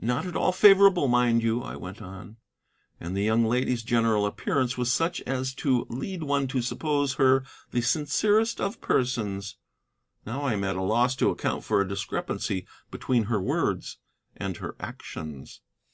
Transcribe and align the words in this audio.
"Not 0.00 0.24
at 0.24 0.34
all 0.34 0.52
favorable, 0.52 1.08
mind 1.08 1.42
you," 1.42 1.60
I 1.62 1.76
went 1.76 2.00
on. 2.00 2.38
"And 2.98 3.14
the 3.14 3.22
young 3.22 3.44
lady's 3.44 3.82
general 3.82 4.24
appearance 4.24 4.78
was 4.78 4.90
such 4.90 5.20
as 5.26 5.52
to 5.56 5.84
lead 5.90 6.22
one 6.22 6.46
to 6.48 6.62
suppose 6.62 7.12
her 7.16 7.44
the 7.70 7.82
sincerest 7.82 8.62
of 8.62 8.80
persons. 8.80 9.56
Now 10.24 10.40
I 10.40 10.54
am 10.54 10.64
at 10.64 10.76
a 10.76 10.82
loss 10.82 11.14
to 11.16 11.28
account 11.28 11.64
for 11.64 11.82
a 11.82 11.86
discrepancy 11.86 12.66
between 12.90 13.24
her 13.24 13.42
words 13.42 13.98
and 14.38 14.56
her 14.56 14.74
actions." 14.80 15.60